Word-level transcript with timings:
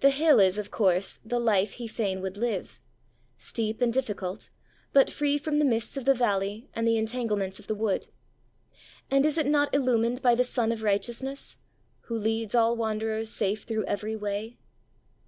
The 0.00 0.10
hill 0.10 0.40
is, 0.40 0.58
of 0.58 0.72
course, 0.72 1.20
the 1.24 1.38
life 1.38 1.74
he 1.74 1.86
fain 1.86 2.20
would 2.20 2.36
live 2.36 2.80
steep 3.38 3.80
and 3.80 3.92
difficult, 3.92 4.50
but 4.92 5.08
free 5.08 5.38
from 5.38 5.60
the 5.60 5.64
mists 5.64 5.96
of 5.96 6.04
the 6.04 6.14
valley 6.16 6.68
and 6.74 6.84
the 6.84 6.96
entanglements 6.98 7.60
of 7.60 7.68
the 7.68 7.74
wood. 7.76 8.08
And 9.08 9.24
is 9.24 9.38
it 9.38 9.46
not 9.46 9.72
illumined 9.72 10.20
by 10.20 10.34
the 10.34 10.42
Sun 10.42 10.72
of 10.72 10.82
Righteousness 10.82 11.58
'Who 12.06 12.18
leads 12.18 12.56
all 12.56 12.76
wanderers 12.76 13.30
safe 13.30 13.62
through 13.62 13.84
every 13.84 14.16
way'? 14.16 14.58